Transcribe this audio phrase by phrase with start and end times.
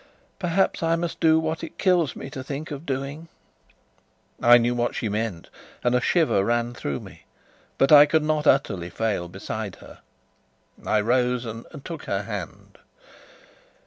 [0.39, 3.27] Perhaps I must do what it kills me to think of doing."
[4.41, 5.51] I knew what she meant,
[5.83, 7.25] and a shiver ran through me.
[7.77, 9.99] But I could not utterly fail her.
[10.83, 12.79] I rose and took her hand.